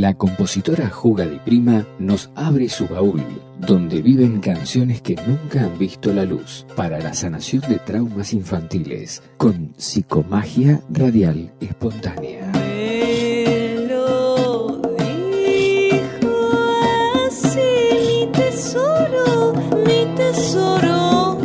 la 0.00 0.14
compositora 0.14 0.88
Juga 0.90 1.26
Di 1.26 1.38
Prima 1.38 1.84
nos 1.98 2.30
abre 2.36 2.68
su 2.68 2.86
baúl, 2.86 3.20
donde 3.58 4.00
viven 4.00 4.40
canciones 4.40 5.02
que 5.02 5.16
nunca 5.26 5.64
han 5.64 5.76
visto 5.76 6.12
la 6.12 6.24
luz, 6.24 6.66
para 6.76 7.00
la 7.00 7.12
sanación 7.14 7.62
de 7.68 7.78
traumas 7.78 8.32
infantiles, 8.32 9.22
con 9.36 9.72
psicomagia 9.76 10.80
radial 10.88 11.52
espontánea. 11.60 12.52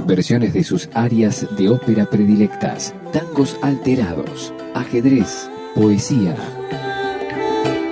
Versiones 0.06 0.54
de 0.54 0.64
sus 0.64 0.90
áreas 0.94 1.48
de 1.58 1.70
ópera 1.70 2.06
predilectas, 2.06 2.94
tangos 3.12 3.58
alterados, 3.64 4.54
ajedrez, 4.76 5.50
poesía 5.74 6.36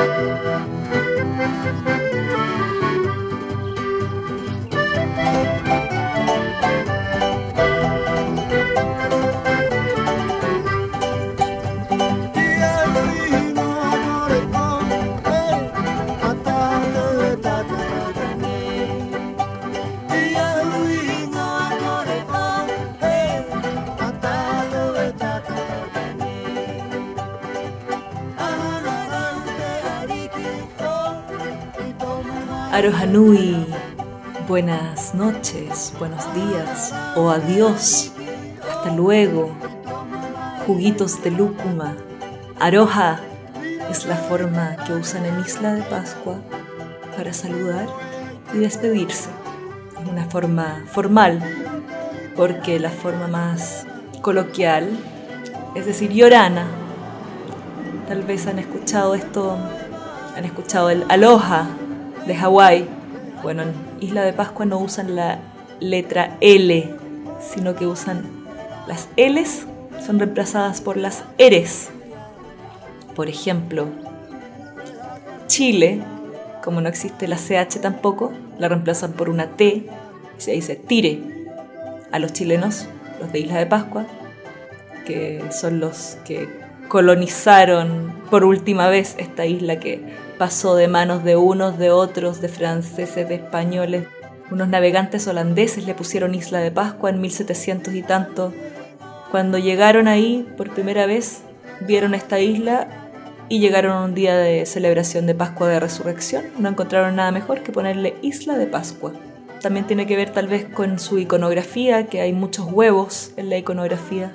Juga 0.00 0.59
Arohanui, 32.80 33.66
buenas 34.48 35.14
noches, 35.14 35.92
buenos 35.98 36.24
días 36.32 36.94
o 37.14 37.28
adiós, 37.28 38.10
hasta 38.70 38.94
luego, 38.94 39.54
juguitos 40.66 41.22
de 41.22 41.30
lúcuma. 41.30 41.94
Aroha 42.58 43.20
es 43.90 44.06
la 44.06 44.16
forma 44.16 44.76
que 44.86 44.94
usan 44.94 45.26
en 45.26 45.40
Isla 45.40 45.74
de 45.74 45.82
Pascua 45.82 46.36
para 47.18 47.34
saludar 47.34 47.86
y 48.54 48.60
despedirse. 48.60 49.28
Es 50.00 50.08
una 50.08 50.24
forma 50.30 50.82
formal, 50.86 51.38
porque 52.34 52.80
la 52.80 52.88
forma 52.88 53.26
más 53.26 53.86
coloquial, 54.22 54.88
es 55.74 55.84
decir, 55.84 56.12
llorana. 56.12 56.64
Tal 58.08 58.22
vez 58.22 58.46
han 58.46 58.58
escuchado 58.58 59.14
esto, 59.14 59.58
han 60.34 60.46
escuchado 60.46 60.88
el 60.88 61.04
aloha 61.10 61.76
de 62.26 62.34
Hawái. 62.34 62.86
Bueno, 63.42 63.62
en 63.62 63.72
Isla 64.00 64.22
de 64.22 64.32
Pascua 64.32 64.66
no 64.66 64.78
usan 64.78 65.16
la 65.16 65.38
letra 65.80 66.36
L, 66.40 66.90
sino 67.40 67.74
que 67.74 67.86
usan 67.86 68.24
las 68.86 69.08
Ls, 69.16 69.66
son 70.04 70.18
reemplazadas 70.18 70.80
por 70.80 70.96
las 70.96 71.24
Rs. 71.38 71.90
Por 73.14 73.28
ejemplo, 73.28 73.86
Chile, 75.46 76.02
como 76.62 76.80
no 76.80 76.88
existe 76.88 77.28
la 77.28 77.36
CH 77.36 77.80
tampoco, 77.80 78.32
la 78.58 78.68
reemplazan 78.68 79.12
por 79.12 79.28
una 79.28 79.56
T 79.56 79.64
y 79.64 79.86
se 80.38 80.52
dice 80.52 80.76
tire. 80.76 81.22
A 82.12 82.18
los 82.18 82.32
chilenos, 82.32 82.88
los 83.20 83.30
de 83.32 83.38
Isla 83.38 83.58
de 83.58 83.66
Pascua, 83.66 84.04
que 85.06 85.42
son 85.52 85.80
los 85.80 86.18
que 86.24 86.48
colonizaron 86.88 88.12
por 88.30 88.44
última 88.44 88.88
vez 88.88 89.14
esta 89.18 89.46
isla 89.46 89.78
que 89.78 90.02
pasó 90.40 90.74
de 90.74 90.88
manos 90.88 91.22
de 91.22 91.36
unos, 91.36 91.76
de 91.76 91.90
otros, 91.90 92.40
de 92.40 92.48
franceses, 92.48 93.28
de 93.28 93.34
españoles. 93.34 94.06
Unos 94.50 94.68
navegantes 94.68 95.28
holandeses 95.28 95.84
le 95.84 95.94
pusieron 95.94 96.34
Isla 96.34 96.60
de 96.60 96.70
Pascua 96.70 97.10
en 97.10 97.20
1700 97.20 97.92
y 97.92 98.00
tanto. 98.00 98.54
Cuando 99.30 99.58
llegaron 99.58 100.08
ahí 100.08 100.48
por 100.56 100.70
primera 100.70 101.04
vez, 101.04 101.42
vieron 101.82 102.14
esta 102.14 102.40
isla 102.40 102.88
y 103.50 103.60
llegaron 103.60 104.02
un 104.02 104.14
día 104.14 104.34
de 104.38 104.64
celebración 104.64 105.26
de 105.26 105.34
Pascua 105.34 105.68
de 105.68 105.78
Resurrección. 105.78 106.46
No 106.58 106.70
encontraron 106.70 107.16
nada 107.16 107.32
mejor 107.32 107.62
que 107.62 107.70
ponerle 107.70 108.14
Isla 108.22 108.56
de 108.56 108.66
Pascua. 108.66 109.12
También 109.60 109.86
tiene 109.86 110.06
que 110.06 110.16
ver 110.16 110.30
tal 110.30 110.48
vez 110.48 110.64
con 110.64 110.98
su 110.98 111.18
iconografía, 111.18 112.06
que 112.06 112.22
hay 112.22 112.32
muchos 112.32 112.66
huevos 112.72 113.32
en 113.36 113.50
la 113.50 113.58
iconografía 113.58 114.32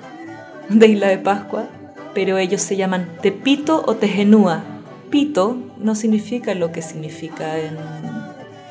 de 0.68 0.86
Isla 0.86 1.08
de 1.08 1.18
Pascua, 1.18 1.66
pero 2.14 2.38
ellos 2.38 2.62
se 2.62 2.76
llaman 2.76 3.08
Tepito 3.22 3.82
o 3.84 3.96
Tejenúa. 3.96 4.75
Pito 5.10 5.56
no 5.78 5.94
significa 5.94 6.54
lo 6.54 6.72
que 6.72 6.82
significa 6.82 7.58
en, 7.58 7.76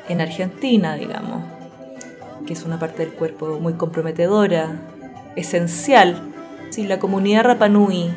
en 0.09 0.21
Argentina, 0.21 0.95
digamos, 0.95 1.43
que 2.45 2.53
es 2.53 2.63
una 2.63 2.79
parte 2.79 3.05
del 3.05 3.13
cuerpo 3.13 3.59
muy 3.59 3.73
comprometedora, 3.73 4.81
esencial. 5.35 6.21
Si 6.69 6.83
la 6.83 6.99
comunidad 6.99 7.43
Rapanui 7.43 8.11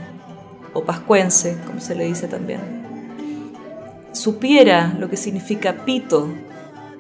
o 0.72 0.84
pascuense, 0.84 1.56
como 1.66 1.80
se 1.80 1.94
le 1.94 2.04
dice 2.04 2.28
también, 2.28 2.60
supiera 4.12 4.94
lo 4.98 5.08
que 5.08 5.16
significa 5.16 5.84
pito 5.84 6.28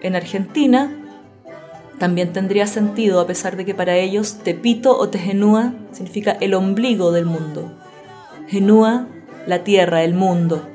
en 0.00 0.16
Argentina, 0.16 0.90
también 1.98 2.32
tendría 2.32 2.66
sentido, 2.66 3.20
a 3.20 3.26
pesar 3.26 3.56
de 3.56 3.64
que 3.64 3.74
para 3.74 3.96
ellos 3.96 4.38
Tepito 4.44 4.96
o 4.96 5.08
Tejenúa 5.08 5.72
significa 5.90 6.32
el 6.40 6.54
ombligo 6.54 7.10
del 7.10 7.26
mundo. 7.26 7.72
Genúa, 8.46 9.08
la 9.46 9.64
tierra, 9.64 10.04
el 10.04 10.14
mundo. 10.14 10.68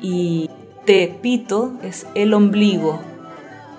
Y 0.00 0.50
Tepito 0.84 1.74
es 1.82 2.06
el 2.14 2.34
ombligo. 2.34 3.00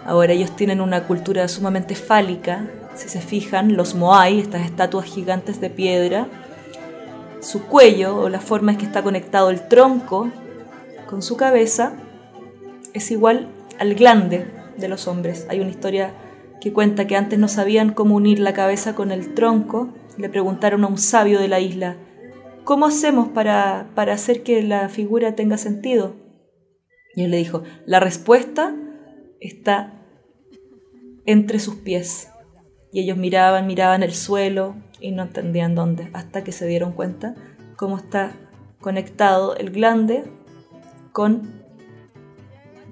Ahora 0.05 0.33
ellos 0.33 0.55
tienen 0.55 0.81
una 0.81 1.03
cultura 1.07 1.47
sumamente 1.47 1.95
fálica. 1.95 2.67
Si 2.95 3.09
se 3.09 3.21
fijan, 3.21 3.75
los 3.75 3.95
Moai, 3.95 4.39
estas 4.39 4.65
estatuas 4.65 5.05
gigantes 5.05 5.61
de 5.61 5.69
piedra, 5.69 6.27
su 7.39 7.63
cuello 7.63 8.17
o 8.17 8.29
la 8.29 8.39
forma 8.39 8.71
en 8.71 8.77
que 8.77 8.85
está 8.85 9.01
conectado 9.01 9.49
el 9.49 9.67
tronco 9.67 10.29
con 11.09 11.21
su 11.21 11.37
cabeza 11.37 11.93
es 12.93 13.11
igual 13.11 13.49
al 13.79 13.95
glande 13.95 14.47
de 14.77 14.87
los 14.87 15.07
hombres. 15.07 15.47
Hay 15.49 15.59
una 15.59 15.69
historia 15.69 16.13
que 16.61 16.71
cuenta 16.71 17.07
que 17.07 17.17
antes 17.17 17.39
no 17.39 17.47
sabían 17.47 17.93
cómo 17.93 18.15
unir 18.15 18.39
la 18.39 18.53
cabeza 18.53 18.93
con 18.95 19.11
el 19.11 19.33
tronco. 19.33 19.89
Le 20.17 20.29
preguntaron 20.29 20.83
a 20.83 20.87
un 20.87 20.97
sabio 20.97 21.39
de 21.39 21.47
la 21.47 21.59
isla, 21.59 21.95
¿cómo 22.63 22.85
hacemos 22.85 23.29
para, 23.29 23.89
para 23.95 24.13
hacer 24.13 24.43
que 24.43 24.63
la 24.63 24.89
figura 24.89 25.35
tenga 25.35 25.57
sentido? 25.57 26.15
Y 27.15 27.23
él 27.23 27.31
le 27.31 27.37
dijo, 27.37 27.63
la 27.85 27.99
respuesta 27.99 28.75
está 29.39 29.93
entre 31.25 31.59
sus 31.59 31.75
pies. 31.75 32.29
Y 32.91 33.01
ellos 33.01 33.17
miraban, 33.17 33.67
miraban 33.67 34.03
el 34.03 34.13
suelo 34.13 34.75
y 34.99 35.11
no 35.11 35.23
entendían 35.23 35.75
dónde, 35.75 36.09
hasta 36.13 36.43
que 36.43 36.51
se 36.51 36.67
dieron 36.67 36.93
cuenta 36.93 37.35
cómo 37.75 37.97
está 37.97 38.33
conectado 38.79 39.55
el 39.55 39.71
glande 39.71 40.23
con 41.11 41.63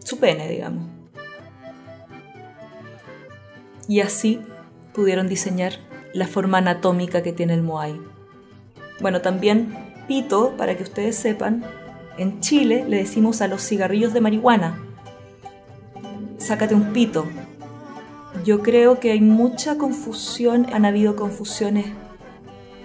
su 0.04 0.20
pene, 0.20 0.50
digamos. 0.50 0.88
Y 3.88 4.02
así 4.02 4.42
pudieron 4.94 5.28
diseñar 5.28 5.74
la 6.14 6.28
forma 6.28 6.60
anatómica 6.60 7.24
que 7.24 7.34
tiene 7.34 7.54
el 7.54 7.64
Moai. 7.64 8.00
Bueno, 9.00 9.22
también 9.22 9.76
pito, 10.08 10.56
para 10.58 10.76
que 10.76 10.84
ustedes 10.84 11.16
sepan, 11.16 11.64
en 12.18 12.42
Chile 12.42 12.86
le 12.88 12.98
decimos 12.98 13.42
a 13.42 13.48
los 13.48 13.62
cigarrillos 13.62 14.14
de 14.14 14.22
marihuana, 14.22 14.84
sácate 16.38 16.76
un 16.76 16.92
pito. 16.92 17.26
Yo 18.44 18.62
creo 18.62 19.00
que 19.00 19.12
hay 19.12 19.22
mucha 19.22 19.78
confusión, 19.78 20.68
han 20.74 20.86
habido 20.86 21.16
confusiones 21.16 21.86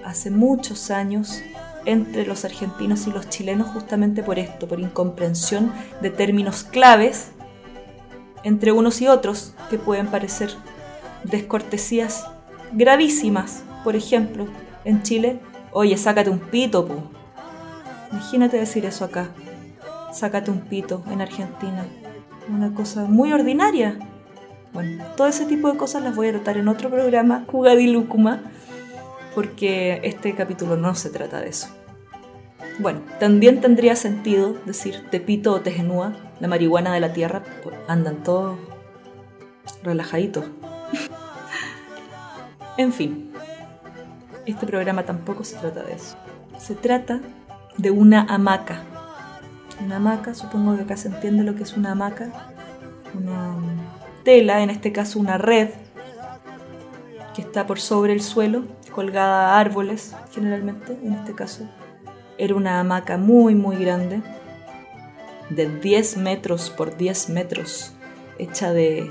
hace 0.04 0.30
muchos 0.30 0.90
años 0.90 1.42
entre 1.86 2.26
los 2.26 2.44
argentinos 2.44 3.06
y 3.06 3.12
los 3.12 3.28
chilenos 3.28 3.68
justamente 3.68 4.22
por 4.22 4.38
esto, 4.38 4.68
por 4.68 4.80
incomprensión 4.80 5.72
de 6.00 6.10
términos 6.10 6.64
claves 6.64 7.30
entre 8.42 8.72
unos 8.72 9.00
y 9.00 9.08
otros 9.08 9.54
que 9.70 9.78
pueden 9.78 10.06
parecer 10.08 10.50
descortesías 11.24 12.26
gravísimas. 12.72 13.62
Por 13.82 13.96
ejemplo, 13.96 14.46
en 14.84 15.02
Chile, 15.02 15.40
oye, 15.74 15.98
sácate 15.98 16.30
un 16.30 16.38
pito, 16.38 16.86
po. 16.86 17.02
Imagínate 18.10 18.56
decir 18.56 18.86
eso 18.86 19.04
acá. 19.04 19.28
Sácate 20.12 20.50
un 20.50 20.60
pito 20.60 21.02
en 21.10 21.20
Argentina. 21.20 21.84
Una 22.48 22.72
cosa 22.72 23.04
muy 23.04 23.32
ordinaria. 23.32 23.98
Bueno, 24.72 25.04
todo 25.16 25.26
ese 25.26 25.44
tipo 25.44 25.70
de 25.70 25.76
cosas 25.76 26.02
las 26.02 26.16
voy 26.16 26.28
a 26.28 26.32
tratar 26.32 26.56
en 26.56 26.68
otro 26.68 26.90
programa, 26.90 27.44
Jugadilúcuma, 27.50 28.42
porque 29.34 30.00
este 30.04 30.34
capítulo 30.34 30.76
no 30.76 30.94
se 30.94 31.10
trata 31.10 31.40
de 31.40 31.48
eso. 31.48 31.68
Bueno, 32.78 33.00
también 33.20 33.60
tendría 33.60 33.94
sentido 33.94 34.56
decir 34.66 35.04
tepito 35.10 35.52
o 35.52 35.60
tejenúa, 35.60 36.12
la 36.40 36.48
marihuana 36.48 36.92
de 36.92 37.00
la 37.00 37.12
tierra, 37.12 37.42
pues 37.62 37.76
andan 37.86 38.22
todos 38.22 38.58
relajaditos. 39.82 40.44
en 42.76 42.92
fin, 42.92 43.33
este 44.46 44.66
programa 44.66 45.04
tampoco 45.04 45.44
se 45.44 45.56
trata 45.56 45.82
de 45.82 45.94
eso. 45.94 46.16
Se 46.58 46.74
trata 46.74 47.20
de 47.76 47.90
una 47.90 48.22
hamaca. 48.22 48.82
Una 49.84 49.96
hamaca, 49.96 50.34
supongo 50.34 50.76
que 50.76 50.82
acá 50.82 50.96
se 50.96 51.08
entiende 51.08 51.42
lo 51.42 51.54
que 51.54 51.64
es 51.64 51.76
una 51.76 51.92
hamaca. 51.92 52.30
Una 53.14 53.56
tela, 54.22 54.62
en 54.62 54.70
este 54.70 54.92
caso 54.92 55.18
una 55.18 55.38
red, 55.38 55.70
que 57.34 57.42
está 57.42 57.66
por 57.66 57.80
sobre 57.80 58.12
el 58.12 58.22
suelo, 58.22 58.64
colgada 58.92 59.50
a 59.50 59.60
árboles 59.60 60.14
generalmente, 60.32 60.98
en 61.02 61.14
este 61.14 61.34
caso 61.34 61.68
era 62.38 62.54
una 62.54 62.80
hamaca 62.80 63.16
muy 63.16 63.54
muy 63.54 63.76
grande, 63.76 64.22
de 65.50 65.68
10 65.68 66.16
metros 66.18 66.70
por 66.70 66.96
10 66.96 67.28
metros, 67.30 67.92
hecha 68.38 68.72
de 68.72 69.10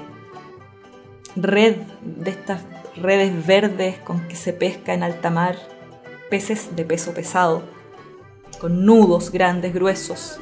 red, 1.36 1.78
de 2.02 2.32
estas 2.32 2.62
redes 2.96 3.46
verdes 3.46 3.98
con 4.00 4.28
que 4.28 4.36
se 4.36 4.54
pesca 4.54 4.94
en 4.94 5.04
alta 5.04 5.30
mar, 5.30 5.56
peces 6.30 6.76
de 6.76 6.86
peso 6.86 7.14
pesado, 7.14 7.64
con 8.60 8.86
nudos 8.86 9.32
grandes, 9.32 9.74
gruesos. 9.74 10.40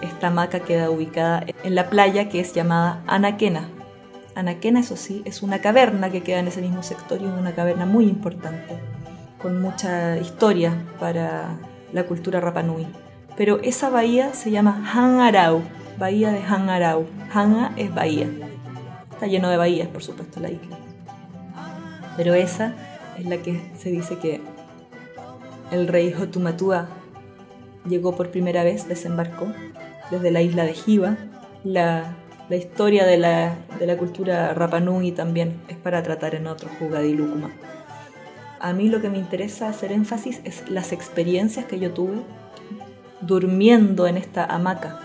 Esta 0.00 0.28
hamaca 0.28 0.60
queda 0.60 0.90
ubicada 0.90 1.44
en 1.64 1.74
la 1.74 1.88
playa 1.88 2.28
que 2.28 2.40
es 2.40 2.52
llamada 2.52 3.02
Anaquena. 3.06 3.68
Anaquena, 4.34 4.80
eso 4.80 4.96
sí, 4.96 5.22
es 5.24 5.42
una 5.42 5.60
caverna 5.60 6.10
que 6.10 6.22
queda 6.22 6.40
en 6.40 6.48
ese 6.48 6.60
mismo 6.60 6.82
sector 6.82 7.20
y 7.20 7.24
es 7.24 7.32
una 7.32 7.54
caverna 7.54 7.86
muy 7.86 8.04
importante 8.04 8.78
con 9.38 9.60
mucha 9.60 10.16
historia 10.18 10.74
para 11.00 11.58
la 11.92 12.04
cultura 12.04 12.40
Rapanui. 12.40 12.86
Pero 13.36 13.60
esa 13.62 13.90
bahía 13.90 14.34
se 14.34 14.50
llama 14.50 14.82
Hangarau, 14.92 15.62
bahía 15.98 16.30
de 16.30 16.42
Hangarau. 16.42 17.06
Hanga 17.32 17.72
es 17.76 17.94
bahía. 17.94 18.28
Está 19.16 19.28
lleno 19.28 19.48
de 19.48 19.56
bahías, 19.56 19.88
por 19.88 20.02
supuesto, 20.02 20.40
la 20.40 20.50
isla. 20.50 20.76
Pero 22.18 22.34
esa 22.34 22.74
es 23.18 23.24
la 23.24 23.38
que 23.38 23.62
se 23.74 23.90
dice 23.90 24.18
que 24.18 24.42
el 25.70 25.88
rey 25.88 26.12
Hotumatua 26.12 26.88
llegó 27.88 28.14
por 28.14 28.30
primera 28.30 28.62
vez, 28.62 28.86
desembarcó 28.88 29.46
desde 30.10 30.30
la 30.30 30.42
isla 30.42 30.64
de 30.64 30.74
Jiva. 30.74 31.16
La, 31.64 32.14
la 32.50 32.56
historia 32.56 33.06
de 33.06 33.16
la, 33.16 33.56
de 33.78 33.86
la 33.86 33.96
cultura 33.96 34.52
Rapanui 34.52 35.12
también 35.12 35.62
es 35.68 35.78
para 35.78 36.02
tratar 36.02 36.34
en 36.34 36.46
otro 36.46 36.68
Jugadilúcuma. 36.78 37.52
A 38.60 38.74
mí 38.74 38.90
lo 38.90 39.00
que 39.00 39.08
me 39.08 39.16
interesa 39.16 39.70
hacer 39.70 39.92
énfasis 39.92 40.42
es 40.44 40.68
las 40.68 40.92
experiencias 40.92 41.64
que 41.64 41.78
yo 41.78 41.94
tuve 41.94 42.18
durmiendo 43.22 44.06
en 44.06 44.18
esta 44.18 44.44
hamaca. 44.44 45.00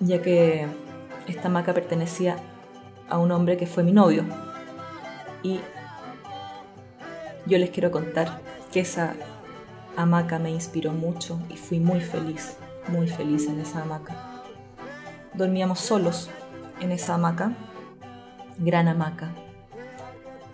Ya 0.00 0.20
que 0.20 0.66
esta 1.30 1.48
hamaca 1.48 1.74
pertenecía 1.74 2.36
a 3.08 3.18
un 3.18 3.32
hombre 3.32 3.56
que 3.56 3.66
fue 3.66 3.82
mi 3.82 3.92
novio. 3.92 4.24
Y 5.42 5.60
yo 7.46 7.58
les 7.58 7.70
quiero 7.70 7.90
contar 7.90 8.40
que 8.72 8.80
esa 8.80 9.14
hamaca 9.96 10.38
me 10.38 10.50
inspiró 10.50 10.92
mucho 10.92 11.40
y 11.48 11.56
fui 11.56 11.80
muy 11.80 12.00
feliz, 12.00 12.56
muy 12.88 13.08
feliz 13.08 13.46
en 13.48 13.60
esa 13.60 13.82
hamaca. 13.82 14.14
Dormíamos 15.34 15.80
solos 15.80 16.30
en 16.80 16.92
esa 16.92 17.14
hamaca, 17.14 17.52
gran 18.58 18.88
hamaca, 18.88 19.32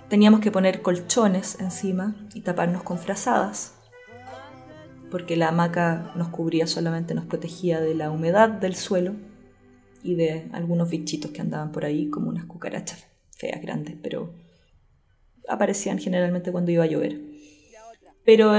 Teníamos 0.08 0.38
que 0.38 0.52
poner 0.52 0.82
colchones 0.82 1.58
encima 1.58 2.14
y 2.32 2.42
taparnos 2.42 2.84
con 2.84 2.96
frazadas, 2.96 3.74
porque 5.10 5.34
la 5.34 5.48
hamaca 5.48 6.12
nos 6.14 6.28
cubría 6.28 6.68
solamente, 6.68 7.12
nos 7.12 7.24
protegía 7.24 7.80
de 7.80 7.94
la 7.96 8.12
humedad 8.12 8.48
del 8.48 8.76
suelo 8.76 9.14
y 10.06 10.14
de 10.14 10.48
algunos 10.52 10.88
bichitos 10.88 11.32
que 11.32 11.40
andaban 11.40 11.72
por 11.72 11.84
ahí, 11.84 12.08
como 12.08 12.28
unas 12.28 12.44
cucarachas 12.44 13.06
feas, 13.36 13.60
grandes, 13.60 13.96
pero 14.00 14.32
aparecían 15.48 15.98
generalmente 15.98 16.52
cuando 16.52 16.70
iba 16.70 16.84
a 16.84 16.86
llover. 16.86 17.20
Pero 18.24 18.52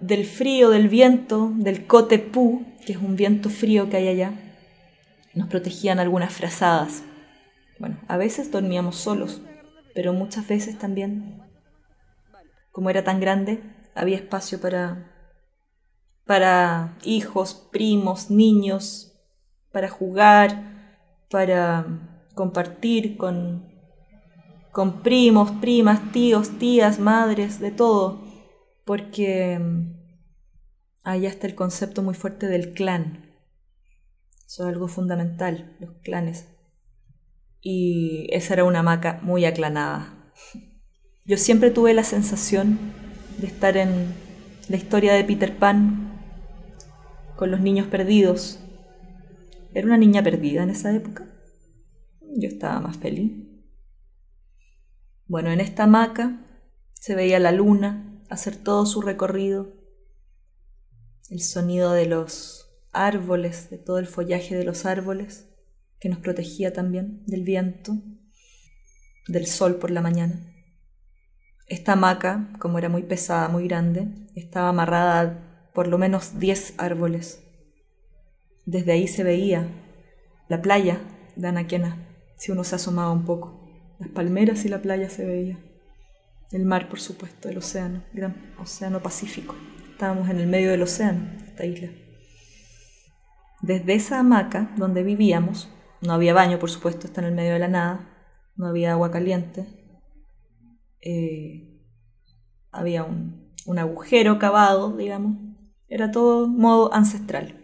del 0.00 0.24
frío, 0.24 0.70
del 0.70 0.88
viento, 0.88 1.52
del 1.56 1.86
cotepú, 1.86 2.64
que 2.86 2.92
es 2.92 2.98
un 2.98 3.16
viento 3.16 3.50
frío 3.50 3.90
que 3.90 3.98
hay 3.98 4.08
allá, 4.08 4.32
nos 5.34 5.48
protegían 5.48 5.98
algunas 5.98 6.32
frazadas. 6.32 7.02
Bueno, 7.78 7.98
a 8.08 8.16
veces 8.16 8.50
dormíamos 8.50 8.96
solos, 8.96 9.42
pero 9.94 10.12
muchas 10.12 10.48
veces 10.48 10.78
también, 10.78 11.42
como 12.70 12.88
era 12.88 13.04
tan 13.04 13.20
grande, 13.20 13.62
había 13.94 14.16
espacio 14.16 14.60
para, 14.60 15.10
para 16.24 16.96
hijos, 17.04 17.54
primos, 17.72 18.30
niños, 18.30 19.12
para 19.70 19.88
jugar, 19.88 20.73
para 21.34 21.84
compartir 22.36 23.16
con, 23.16 23.68
con 24.70 25.02
primos, 25.02 25.50
primas, 25.60 26.12
tíos, 26.12 26.60
tías, 26.60 27.00
madres, 27.00 27.58
de 27.58 27.72
todo, 27.72 28.22
porque 28.84 29.58
mm, 29.58 29.96
allá 31.02 31.28
está 31.28 31.48
el 31.48 31.56
concepto 31.56 32.04
muy 32.04 32.14
fuerte 32.14 32.46
del 32.46 32.72
clan. 32.72 33.34
Eso 34.46 34.62
es 34.62 34.68
algo 34.68 34.86
fundamental, 34.86 35.76
los 35.80 35.90
clanes 36.04 36.54
y 37.60 38.28
esa 38.30 38.54
era 38.54 38.64
una 38.64 38.78
hamaca 38.78 39.18
muy 39.22 39.44
aclanada. 39.44 40.30
Yo 41.24 41.36
siempre 41.36 41.72
tuve 41.72 41.94
la 41.94 42.04
sensación 42.04 42.78
de 43.38 43.48
estar 43.48 43.76
en 43.76 44.14
la 44.68 44.76
historia 44.76 45.14
de 45.14 45.24
Peter 45.24 45.56
Pan 45.56 46.20
con 47.34 47.50
los 47.50 47.60
niños 47.60 47.88
perdidos. 47.88 48.60
¿Era 49.74 49.88
una 49.88 49.98
niña 49.98 50.22
perdida 50.22 50.62
en 50.62 50.70
esa 50.70 50.94
época? 50.94 51.26
Yo 52.36 52.48
estaba 52.48 52.80
más 52.80 52.96
feliz. 52.96 53.32
Bueno, 55.26 55.50
en 55.50 55.60
esta 55.60 55.84
hamaca 55.84 56.46
se 56.92 57.16
veía 57.16 57.40
la 57.40 57.50
luna 57.50 58.22
hacer 58.30 58.56
todo 58.56 58.86
su 58.86 59.02
recorrido, 59.02 59.74
el 61.28 61.40
sonido 61.40 61.92
de 61.92 62.06
los 62.06 62.70
árboles, 62.92 63.68
de 63.68 63.78
todo 63.78 63.98
el 63.98 64.06
follaje 64.06 64.54
de 64.54 64.64
los 64.64 64.86
árboles 64.86 65.50
que 65.98 66.08
nos 66.08 66.18
protegía 66.18 66.72
también 66.72 67.24
del 67.26 67.42
viento, 67.42 67.94
del 69.26 69.46
sol 69.46 69.76
por 69.76 69.90
la 69.90 70.00
mañana. 70.00 70.52
Esta 71.66 71.94
hamaca, 71.94 72.52
como 72.60 72.78
era 72.78 72.88
muy 72.88 73.02
pesada, 73.02 73.48
muy 73.48 73.66
grande, 73.66 74.28
estaba 74.36 74.68
amarrada 74.68 75.70
por 75.74 75.88
lo 75.88 75.98
menos 75.98 76.38
10 76.38 76.74
árboles. 76.78 77.43
Desde 78.66 78.92
ahí 78.92 79.08
se 79.08 79.24
veía 79.24 79.68
la 80.48 80.62
playa 80.62 81.00
de 81.36 81.48
Anaquena, 81.48 82.06
si 82.36 82.52
uno 82.52 82.64
se 82.64 82.76
asomaba 82.76 83.10
un 83.10 83.24
poco. 83.24 83.60
Las 83.98 84.08
palmeras 84.08 84.64
y 84.64 84.68
la 84.68 84.82
playa 84.82 85.08
se 85.08 85.24
veía. 85.24 85.58
El 86.50 86.64
mar, 86.64 86.88
por 86.88 87.00
supuesto, 87.00 87.48
el 87.48 87.58
océano, 87.58 88.04
gran 88.12 88.54
océano 88.58 89.02
Pacífico. 89.02 89.54
Estábamos 89.90 90.28
en 90.28 90.40
el 90.40 90.46
medio 90.46 90.70
del 90.70 90.82
océano, 90.82 91.30
esta 91.46 91.64
isla. 91.64 91.90
Desde 93.62 93.94
esa 93.94 94.18
hamaca 94.18 94.72
donde 94.76 95.02
vivíamos, 95.02 95.70
no 96.02 96.12
había 96.12 96.34
baño, 96.34 96.58
por 96.58 96.70
supuesto, 96.70 97.06
está 97.06 97.22
en 97.22 97.28
el 97.28 97.34
medio 97.34 97.54
de 97.54 97.58
la 97.58 97.68
nada. 97.68 98.10
No 98.56 98.66
había 98.66 98.92
agua 98.92 99.10
caliente. 99.10 99.66
Eh, 101.00 101.80
había 102.70 103.04
un, 103.04 103.78
agujero 103.78 104.38
cavado, 104.38 104.94
digamos. 104.96 105.36
Era 105.88 106.10
todo 106.10 106.46
modo 106.46 106.92
ancestral. 106.92 107.63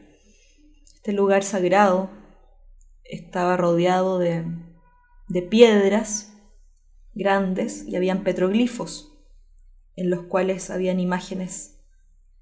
Este 1.01 1.15
lugar 1.15 1.45
sagrado 1.45 2.11
estaba 3.05 3.57
rodeado 3.57 4.19
de, 4.19 4.45
de 5.29 5.41
piedras 5.41 6.35
grandes 7.15 7.87
y 7.89 7.97
habían 7.97 8.23
petroglifos 8.23 9.11
en 9.97 10.11
los 10.11 10.25
cuales 10.25 10.69
habían 10.69 11.01
imágenes 11.01 11.81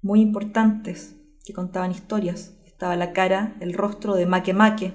muy 0.01 0.19
importantes 0.19 1.15
que 1.45 1.53
contaban 1.53 1.91
historias. 1.91 2.53
Estaba 2.65 2.97
la 2.97 3.13
cara, 3.13 3.55
el 3.61 3.71
rostro 3.71 4.15
de 4.15 4.25
Make 4.25 4.53
Make, 4.53 4.91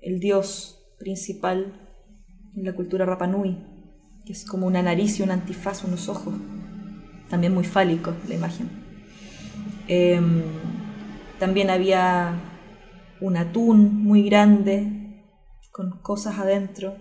el 0.00 0.18
dios 0.18 0.82
principal 0.98 1.78
en 2.56 2.64
la 2.64 2.72
cultura 2.72 3.04
Rapanui, 3.04 3.58
que 4.24 4.32
es 4.32 4.46
como 4.46 4.66
una 4.66 4.82
nariz 4.82 5.20
y 5.20 5.22
un 5.22 5.30
antifaz, 5.30 5.84
unos 5.84 6.08
ojos. 6.08 6.32
también 7.28 7.52
muy 7.52 7.64
fálico 7.64 8.14
la 8.26 8.34
imagen. 8.34 8.70
Em, 9.88 10.42
también 11.38 11.68
había 11.68 12.40
un 13.20 13.36
atún 13.36 14.04
muy 14.04 14.22
grande 14.22 15.22
con 15.72 15.98
cosas 16.02 16.38
adentro. 16.38 16.96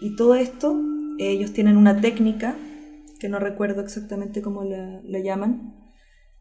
Y 0.00 0.16
todo 0.16 0.34
esto, 0.34 0.80
ellos 1.18 1.52
tienen 1.52 1.76
una 1.76 2.00
técnica, 2.00 2.56
que 3.18 3.28
no 3.28 3.38
recuerdo 3.38 3.82
exactamente 3.82 4.40
cómo 4.40 4.64
la, 4.64 5.00
la 5.04 5.18
llaman, 5.18 5.74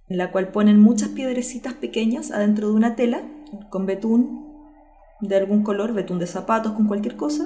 en 0.07 0.17
la 0.17 0.31
cual 0.31 0.49
ponen 0.49 0.79
muchas 0.79 1.09
piedrecitas 1.09 1.73
pequeñas 1.73 2.31
adentro 2.31 2.69
de 2.69 2.73
una 2.73 2.95
tela 2.95 3.23
con 3.69 3.85
betún 3.85 4.47
de 5.21 5.35
algún 5.35 5.63
color, 5.63 5.93
betún 5.93 6.19
de 6.19 6.27
zapatos, 6.27 6.71
con 6.73 6.87
cualquier 6.87 7.15
cosa, 7.15 7.45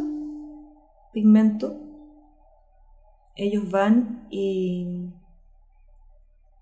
pigmento. 1.12 1.80
Ellos 3.36 3.70
van 3.72 4.28
y 4.30 5.10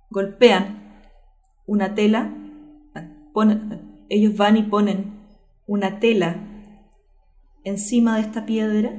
golpean 0.09 0.79
una 1.65 1.95
tela, 1.95 2.33
ponen, 3.33 3.90
ellos 4.11 4.35
van 4.35 4.57
y 4.57 4.63
ponen 4.63 5.21
una 5.67 5.99
tela 5.99 6.35
encima 7.63 8.15
de 8.15 8.21
esta 8.21 8.45
piedra 8.45 8.91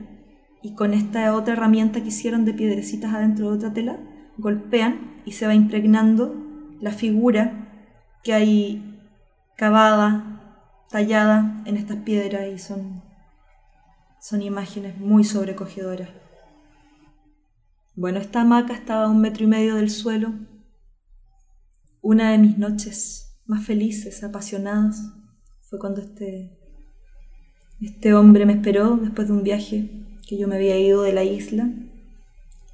y 0.63 0.75
con 0.75 0.95
esta 0.95 1.35
otra 1.35 1.53
herramienta 1.53 2.01
que 2.01 2.09
hicieron 2.09 2.47
de 2.47 2.55
piedrecitas 2.55 3.13
adentro 3.13 3.51
de 3.51 3.57
otra 3.57 3.75
tela, 3.75 3.99
golpean 4.39 5.21
y 5.27 5.33
se 5.33 5.47
va 5.47 5.55
impregnando 5.55 6.35
la 6.81 6.93
figura 6.93 7.91
que 8.25 8.33
hay 8.33 8.99
cavada, 9.55 10.65
tallada 10.89 11.63
en 11.67 11.77
estas 11.77 11.99
piedras 11.99 12.49
y 12.49 12.59
son, 12.59 13.03
son 14.19 14.41
imágenes 14.41 14.97
muy 14.97 15.25
sobrecogedoras. 15.25 16.09
Bueno, 17.97 18.19
esta 18.19 18.41
hamaca 18.41 18.73
estaba 18.73 19.05
a 19.05 19.09
un 19.09 19.21
metro 19.21 19.45
y 19.45 19.49
medio 19.49 19.75
del 19.75 19.91
suelo. 19.91 20.33
Una 22.01 22.31
de 22.31 22.39
mis 22.39 22.57
noches 22.57 23.32
más 23.47 23.65
felices, 23.67 24.23
apasionadas, 24.23 25.13
fue 25.63 25.79
cuando 25.79 26.01
este, 26.01 26.51
este 27.81 28.15
hombre 28.15 28.47
me 28.47 28.53
esperó 28.53 28.97
después 28.97 29.29
de 29.29 29.35
un 29.35 29.43
viaje 29.43 29.91
que 30.27 30.39
yo 30.39 30.49
me 30.49 30.57
había 30.57 30.79
ido 30.79 31.03
de 31.03 31.13
la 31.13 31.25
isla. 31.25 31.71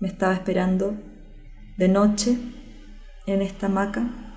Me 0.01 0.09
estaba 0.09 0.35
esperando 0.35 0.97
de 1.77 1.89
noche 1.89 2.39
en 3.27 3.43
esta 3.43 3.67
hamaca 3.67 4.29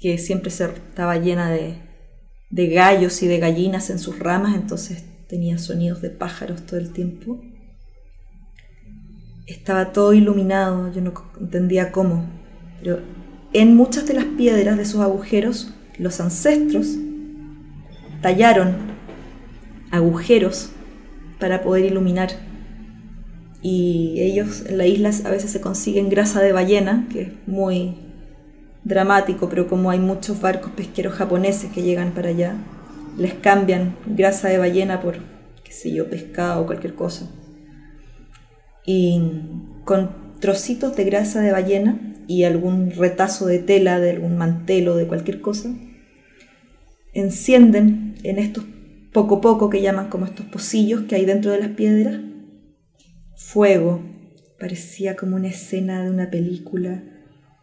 que 0.00 0.18
siempre 0.18 0.50
estaba 0.50 1.16
llena 1.18 1.50
de, 1.50 1.76
de 2.48 2.68
gallos 2.68 3.22
y 3.22 3.28
de 3.28 3.38
gallinas 3.38 3.90
en 3.90 3.98
sus 3.98 4.18
ramas, 4.18 4.54
entonces 4.54 5.04
tenía 5.28 5.58
sonidos 5.58 6.00
de 6.00 6.10
pájaros 6.10 6.64
todo 6.64 6.80
el 6.80 6.92
tiempo. 6.92 7.40
Estaba 9.46 9.92
todo 9.92 10.12
iluminado, 10.14 10.92
yo 10.92 11.02
no 11.02 11.12
entendía 11.40 11.92
cómo, 11.92 12.24
pero 12.82 13.00
en 13.52 13.76
muchas 13.76 14.06
de 14.06 14.14
las 14.14 14.24
piedras 14.24 14.76
de 14.76 14.84
esos 14.84 15.00
agujeros, 15.00 15.74
los 15.98 16.20
ancestros 16.20 16.96
tallaron 18.22 18.76
agujeros 19.90 20.70
para 21.38 21.62
poder 21.62 21.86
iluminar. 21.86 22.30
Y 23.62 24.16
ellos 24.20 24.64
en 24.66 24.78
la 24.78 24.86
isla 24.86 25.10
a 25.24 25.30
veces 25.30 25.50
se 25.50 25.60
consiguen 25.60 26.08
grasa 26.08 26.40
de 26.40 26.52
ballena, 26.52 27.06
que 27.12 27.22
es 27.22 27.28
muy 27.46 27.96
dramático, 28.84 29.48
pero 29.48 29.68
como 29.68 29.90
hay 29.90 29.98
muchos 29.98 30.40
barcos 30.40 30.72
pesqueros 30.72 31.14
japoneses 31.14 31.70
que 31.70 31.82
llegan 31.82 32.12
para 32.12 32.30
allá, 32.30 32.54
les 33.18 33.34
cambian 33.34 33.96
grasa 34.06 34.48
de 34.48 34.58
ballena 34.58 35.00
por, 35.00 35.18
qué 35.64 35.72
sé 35.72 35.92
yo, 35.92 36.08
pescado 36.08 36.62
o 36.62 36.66
cualquier 36.66 36.94
cosa. 36.94 37.28
Y 38.86 39.20
con 39.84 40.29
trocitos 40.40 40.96
de 40.96 41.04
grasa 41.04 41.40
de 41.40 41.52
ballena 41.52 42.00
y 42.26 42.44
algún 42.44 42.90
retazo 42.90 43.46
de 43.46 43.58
tela, 43.58 44.00
de 44.00 44.10
algún 44.10 44.36
mantel 44.36 44.88
o 44.88 44.96
de 44.96 45.06
cualquier 45.06 45.40
cosa, 45.40 45.70
encienden 47.12 48.14
en 48.22 48.38
estos 48.38 48.64
poco 49.12 49.40
poco 49.40 49.70
que 49.70 49.82
llaman 49.82 50.08
como 50.08 50.24
estos 50.24 50.46
pocillos 50.46 51.02
que 51.02 51.16
hay 51.16 51.24
dentro 51.24 51.50
de 51.50 51.58
las 51.58 51.70
piedras, 51.70 52.20
fuego. 53.36 54.02
Parecía 54.58 55.16
como 55.16 55.36
una 55.36 55.48
escena 55.48 56.04
de 56.04 56.10
una 56.10 56.30
película, 56.30 57.02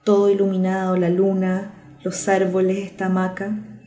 todo 0.03 0.29
iluminado, 0.29 0.98
la 0.98 1.10
luna, 1.10 1.98
los 2.03 2.27
árboles, 2.27 2.79
esta 2.79 3.05
hamaca, 3.05 3.84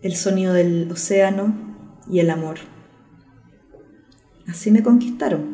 el 0.00 0.16
sonido 0.16 0.54
del 0.54 0.90
océano 0.90 2.02
y 2.10 2.20
el 2.20 2.30
amor. 2.30 2.56
Así 4.48 4.70
me 4.70 4.82
conquistaron, 4.82 5.51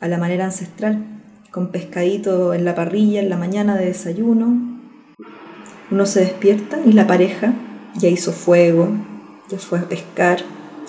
a 0.00 0.08
la 0.08 0.18
manera 0.18 0.46
ancestral, 0.46 1.04
con 1.50 1.70
pescadito 1.70 2.54
en 2.54 2.64
la 2.64 2.74
parrilla 2.74 3.20
en 3.20 3.28
la 3.28 3.36
mañana 3.36 3.76
de 3.76 3.86
desayuno. 3.86 4.80
Uno 5.90 6.06
se 6.06 6.20
despierta 6.20 6.78
y 6.84 6.92
la 6.92 7.06
pareja 7.06 7.52
ya 7.96 8.08
hizo 8.08 8.32
fuego, 8.32 8.88
ya 9.48 9.58
fue 9.58 9.78
a 9.78 9.88
pescar 9.88 10.40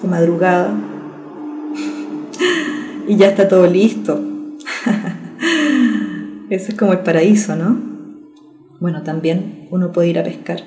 de 0.01 0.07
madrugada 0.07 0.73
y 3.07 3.17
ya 3.17 3.27
está 3.27 3.47
todo 3.47 3.67
listo. 3.67 4.19
Ese 6.49 6.71
es 6.71 6.77
como 6.77 6.93
el 6.93 6.99
paraíso, 6.99 7.55
¿no? 7.55 7.79
Bueno, 8.79 9.03
también 9.03 9.67
uno 9.71 9.91
puede 9.91 10.09
ir 10.09 10.19
a 10.19 10.23
pescar. 10.23 10.61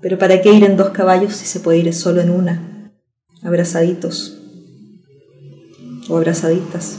Pero 0.00 0.18
¿para 0.18 0.40
qué 0.42 0.52
ir 0.52 0.64
en 0.64 0.76
dos 0.76 0.90
caballos 0.90 1.34
si 1.34 1.46
se 1.46 1.60
puede 1.60 1.78
ir 1.78 1.94
solo 1.94 2.20
en 2.20 2.30
una? 2.30 2.92
Abrazaditos. 3.42 4.40
O 6.08 6.16
abrazaditas. 6.16 6.98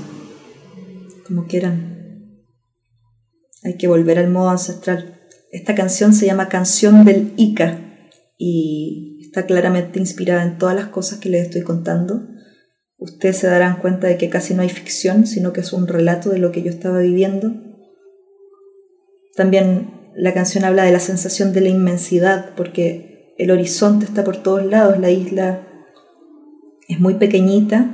Como 1.25 1.47
quieran. 1.47 2.45
Hay 3.63 3.77
que 3.77 3.87
volver 3.87 4.19
al 4.19 4.29
modo 4.29 4.49
ancestral. 4.49 5.19
Esta 5.51 5.73
canción 5.73 6.13
se 6.13 6.27
llama 6.27 6.49
Canción 6.49 7.03
del 7.03 7.33
Ica 7.35 7.79
y 8.37 9.19
está 9.21 9.45
claramente 9.45 9.99
inspirada 9.99 10.43
en 10.43 10.57
todas 10.57 10.75
las 10.75 10.87
cosas 10.87 11.19
que 11.19 11.29
les 11.29 11.47
estoy 11.47 11.63
contando. 11.63 12.27
Ustedes 12.97 13.37
se 13.37 13.47
darán 13.47 13.79
cuenta 13.79 14.07
de 14.07 14.17
que 14.17 14.29
casi 14.29 14.53
no 14.53 14.61
hay 14.61 14.69
ficción, 14.69 15.25
sino 15.25 15.51
que 15.51 15.61
es 15.61 15.73
un 15.73 15.87
relato 15.87 16.29
de 16.29 16.39
lo 16.39 16.51
que 16.51 16.61
yo 16.61 16.69
estaba 16.69 16.99
viviendo. 16.99 17.53
También 19.35 20.11
la 20.15 20.33
canción 20.33 20.63
habla 20.63 20.83
de 20.83 20.91
la 20.91 20.99
sensación 20.99 21.53
de 21.53 21.61
la 21.61 21.69
inmensidad, 21.69 22.53
porque 22.55 23.33
el 23.37 23.51
horizonte 23.51 24.05
está 24.05 24.23
por 24.23 24.37
todos 24.43 24.65
lados, 24.65 24.99
la 24.99 25.09
isla 25.09 25.67
es 26.87 26.99
muy 26.99 27.15
pequeñita 27.15 27.89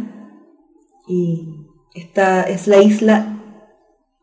y 1.07 1.60
esta 1.93 2.43
es 2.43 2.67
la 2.67 2.81
isla 2.81 3.37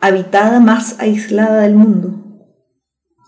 habitada 0.00 0.60
más 0.60 0.98
aislada 1.00 1.62
del 1.62 1.74
mundo. 1.74 2.24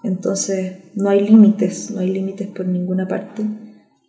Entonces 0.03 0.79
no 0.95 1.11
hay 1.11 1.27
límites, 1.27 1.91
no 1.91 2.01
hay 2.01 2.11
límites 2.11 2.49
por 2.49 2.67
ninguna 2.67 3.07
parte. 3.07 3.45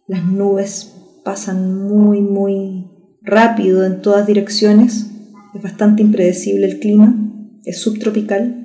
Las 0.08 0.24
nubes 0.26 0.94
pasan 1.24 1.88
muy, 1.88 2.22
muy 2.22 2.88
rápido 3.22 3.86
en 3.86 4.02
todas 4.02 4.28
direcciones. 4.28 5.08
Es 5.54 5.62
bastante 5.62 6.02
impredecible 6.02 6.66
el 6.68 6.80
clima, 6.80 7.14
es 7.66 7.80
subtropical. 7.80 8.58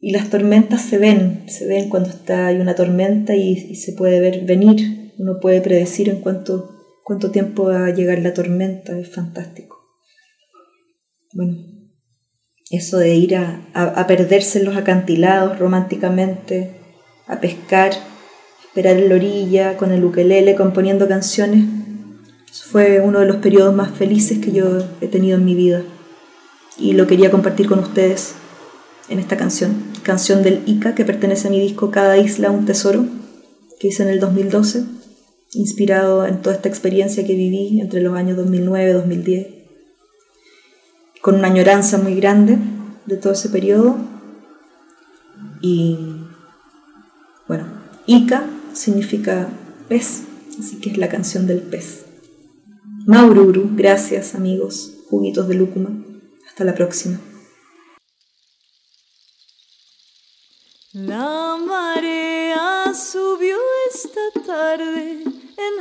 Y 0.00 0.12
las 0.12 0.28
tormentas 0.28 0.82
se 0.82 0.98
ven, 0.98 1.44
se 1.46 1.66
ven 1.66 1.88
cuando 1.88 2.10
está, 2.10 2.48
hay 2.48 2.60
una 2.60 2.74
tormenta 2.74 3.34
y, 3.34 3.74
se 3.74 3.92
puede 3.94 4.20
ver 4.20 4.44
venir. 4.44 5.12
Uno 5.18 5.40
puede 5.40 5.62
predecir 5.62 6.10
en 6.10 6.20
cuánto, 6.20 6.76
cuánto 7.04 7.30
tiempo 7.30 7.64
va 7.64 7.86
a 7.86 7.94
llegar 7.94 8.18
la 8.18 8.34
tormenta, 8.34 8.98
es 8.98 9.08
fantástico. 9.08 9.73
Bueno, 11.34 11.56
eso 12.70 12.98
de 12.98 13.16
ir 13.16 13.34
a, 13.34 13.66
a, 13.74 14.06
perderse 14.06 14.60
en 14.60 14.66
los 14.66 14.76
acantilados 14.76 15.58
románticamente, 15.58 16.76
a 17.26 17.40
pescar, 17.40 17.90
esperar 18.64 18.96
en 18.96 19.08
la 19.08 19.16
orilla 19.16 19.76
con 19.76 19.90
el 19.90 20.04
ukelele 20.04 20.54
componiendo 20.54 21.08
canciones, 21.08 21.64
eso 22.48 22.64
fue 22.70 23.00
uno 23.00 23.18
de 23.18 23.26
los 23.26 23.36
periodos 23.38 23.74
más 23.74 23.90
felices 23.90 24.38
que 24.38 24.52
yo 24.52 24.78
he 25.00 25.08
tenido 25.08 25.36
en 25.36 25.44
mi 25.44 25.56
vida. 25.56 25.82
Y 26.78 26.92
lo 26.92 27.08
quería 27.08 27.32
compartir 27.32 27.66
con 27.66 27.80
ustedes 27.80 28.34
en 29.08 29.18
esta 29.18 29.36
canción, 29.36 29.74
canción 30.04 30.44
del 30.44 30.62
Ica 30.66 30.94
que 30.94 31.04
pertenece 31.04 31.48
a 31.48 31.50
mi 31.50 31.58
disco 31.58 31.90
Cada 31.90 32.16
isla 32.16 32.52
un 32.52 32.64
tesoro, 32.64 33.06
que 33.80 33.88
hice 33.88 34.04
en 34.04 34.08
el 34.08 34.20
2012, 34.20 34.84
inspirado 35.54 36.26
en 36.26 36.42
toda 36.42 36.54
esta 36.54 36.68
experiencia 36.68 37.26
que 37.26 37.34
viví 37.34 37.80
entre 37.80 38.02
los 38.02 38.16
años 38.16 38.36
2009 38.36 38.90
y 38.90 38.92
2010 38.92 39.63
con 41.24 41.36
una 41.36 41.48
añoranza 41.48 41.96
muy 41.96 42.16
grande 42.16 42.58
de 43.06 43.16
todo 43.16 43.32
ese 43.32 43.48
periodo. 43.48 43.96
Y 45.62 45.96
bueno, 47.48 47.64
Ica 48.04 48.44
significa 48.74 49.48
pez, 49.88 50.24
así 50.60 50.82
que 50.82 50.90
es 50.90 50.98
la 50.98 51.08
canción 51.08 51.46
del 51.46 51.62
pez. 51.62 52.04
Maururu, 53.06 53.70
gracias 53.74 54.34
amigos, 54.34 54.98
juguitos 55.08 55.48
de 55.48 55.54
lúcuma. 55.54 55.92
Hasta 56.46 56.64
la 56.64 56.74
próxima. 56.74 57.18
La 60.92 61.56
marea 61.66 62.92
subió 62.92 63.56
esta 63.90 64.42
tarde 64.46 65.22
en. 65.22 65.74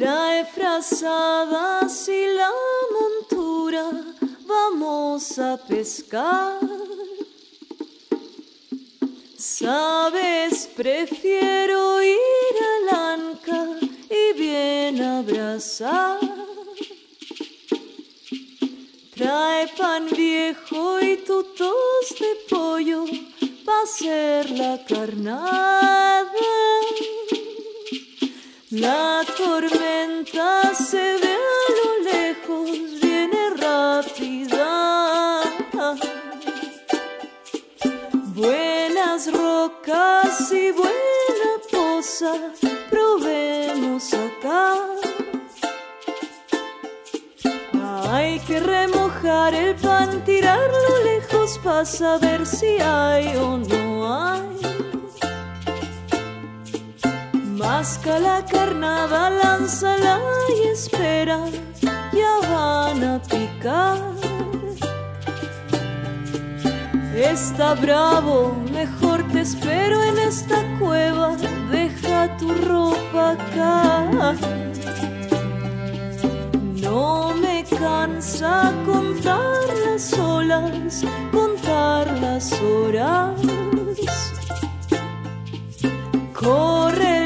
Trae 0.00 0.46
frazadas 0.46 2.08
y 2.08 2.26
la 2.34 2.50
montura, 2.90 3.90
vamos 4.46 5.38
a 5.38 5.58
pescar. 5.58 6.58
Sabes, 9.36 10.70
prefiero 10.74 12.02
ir 12.02 12.56
al 12.70 12.96
anca 13.12 13.66
y 14.08 14.38
bien 14.38 15.02
abrazar. 15.02 16.18
Trae 19.14 19.68
pan 19.76 20.08
viejo 20.16 20.98
y 20.98 21.18
tutos 21.18 22.16
de 22.18 22.36
pollo 22.48 23.04
para 23.66 23.82
hacer 23.82 24.48
la 24.48 24.82
carnada. 24.82 25.60
La 28.72 29.24
tormenta 29.36 30.72
se 30.72 30.96
ve 30.96 31.34
a 31.34 31.66
lo 31.78 31.90
lejos, 32.04 32.70
viene 33.02 33.50
rápida. 33.56 35.42
Buenas 38.26 39.32
rocas 39.32 40.52
y 40.52 40.70
buena 40.70 41.52
posa, 41.68 42.32
probemos 42.88 44.14
acá. 44.14 44.76
Hay 48.12 48.38
que 48.38 48.60
remojar 48.60 49.52
el 49.52 49.74
pan, 49.74 50.24
tirarlo 50.24 51.02
lejos 51.02 51.58
para 51.58 51.84
saber 51.84 52.46
si 52.46 52.78
hay 52.78 53.34
o 53.34 53.58
no 53.58 54.14
hay. 54.14 54.59
Masca 57.80 58.18
la 58.18 58.44
carnada, 58.44 59.30
lánzala 59.30 60.20
y 60.54 60.68
espera, 60.68 61.38
ya 62.12 62.34
van 62.52 63.02
a 63.02 63.22
picar. 63.22 63.98
Está 67.16 67.72
bravo, 67.76 68.54
mejor 68.70 69.26
te 69.28 69.40
espero 69.40 69.96
en 70.02 70.18
esta 70.18 70.58
cueva, 70.78 71.34
deja 71.72 72.36
tu 72.36 72.52
ropa 72.52 73.30
acá. 73.30 74.34
No 76.82 77.34
me 77.34 77.64
cansa 77.64 78.74
contar 78.84 79.64
las 79.86 80.12
olas, 80.18 81.02
contar 81.32 82.12
las 82.20 82.52
horas. 82.60 83.40
Corre 86.34 87.19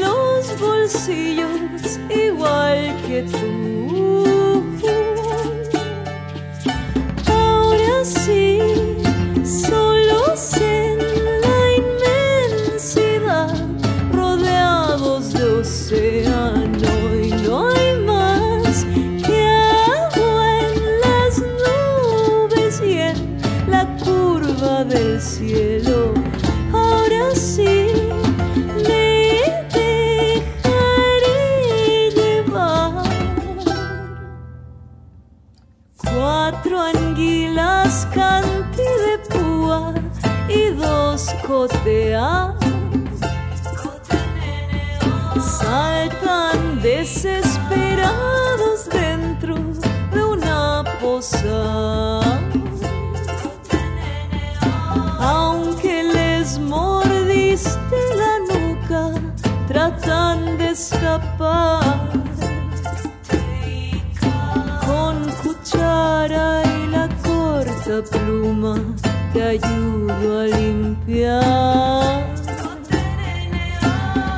los 0.00 0.60
bolsillos, 0.60 1.98
igual 2.10 2.96
que 3.06 3.22
tú. 3.22 4.31
Dos 41.48 41.70
coteas 41.70 42.54
saltan 45.40 46.82
desesperados 46.82 48.88
dentro 48.90 49.54
de 50.12 50.24
una 50.24 50.82
posada. 51.00 52.40
Aunque 55.20 56.02
les 56.02 56.58
mordiste 56.58 57.96
la 58.16 58.40
nuca, 58.52 59.12
tratan 59.68 60.58
de 60.58 60.70
escapar 60.70 62.10
con 64.86 65.30
cuchara 65.42 66.62
y 66.64 66.86
la 66.88 67.08
corta 67.24 68.02
pluma 68.10 68.74
te 69.32 69.42
ayudo 69.42 70.40
a 70.40 70.44
limpiar. 70.44 71.42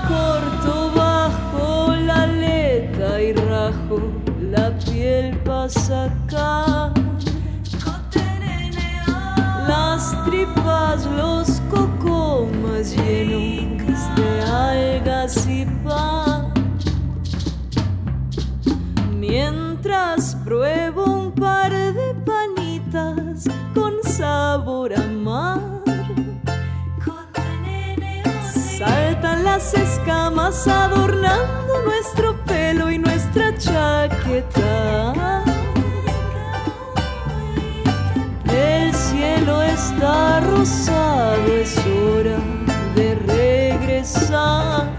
Corto 0.08 0.92
bajo 0.94 1.94
la 2.06 2.22
aleta 2.22 3.20
y 3.20 3.32
rajo 3.32 4.00
la 4.50 4.70
piel 4.78 5.36
para 5.38 5.68
sacar. 5.68 6.73
Escamas 30.34 30.66
adornando 30.66 31.82
nuestro 31.84 32.36
pelo 32.44 32.90
y 32.90 32.98
nuestra 32.98 33.56
chaqueta. 33.56 35.44
El 38.46 38.92
cielo 38.94 39.62
está 39.62 40.40
rosado, 40.40 41.46
es 41.46 41.78
hora 41.86 42.38
de 42.96 43.14
regresar. 43.14 44.90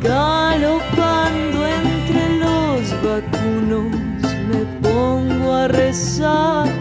Galopando 0.00 1.66
entre 1.66 2.38
los 2.38 2.90
vacunos 3.02 3.92
me 4.48 4.64
pongo 4.80 5.52
a 5.52 5.68
rezar. 5.68 6.79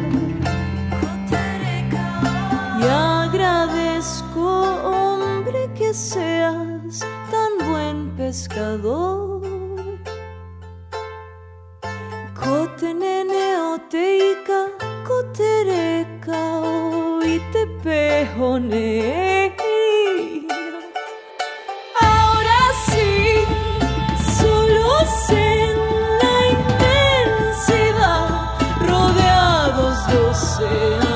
Buen 8.60 8.82
pescador. 8.82 9.42
Cotenene 12.36 13.58
oteica, 13.74 14.68
cotereca, 15.08 16.60
oite. 16.62 17.68
Ahora 22.02 22.60
sí, 22.86 23.12
solos 24.40 25.12
en 25.30 25.78
la 26.22 26.36
inmensidad, 26.56 28.28
rodeados 28.88 29.98
de 30.08 30.18
océano 30.32 31.09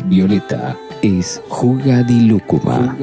Violeta 0.00 0.74
es 1.02 1.42
Juga 1.50 2.00
di 2.02 2.24
Lúcuma. 2.24 2.96